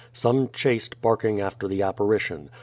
[0.13, 2.49] Some chased barking after the apparition.